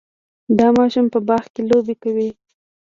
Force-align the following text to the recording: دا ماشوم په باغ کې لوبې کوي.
دا 0.57 0.67
ماشوم 0.77 1.05
په 1.13 1.19
باغ 1.27 1.45
کې 1.53 1.61
لوبې 1.69 1.95
کوي. 2.03 2.29